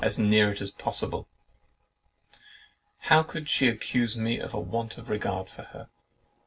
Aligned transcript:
as 0.03 0.17
near 0.17 0.49
it 0.49 0.61
as 0.61 0.71
possible. 0.71 1.27
"How 3.01 3.21
could 3.21 3.47
she 3.47 3.67
accuse 3.67 4.17
me 4.17 4.39
of 4.39 4.51
a 4.55 4.59
want 4.59 4.97
of 4.97 5.09
regard 5.11 5.45
to 5.49 5.61
her? 5.61 5.89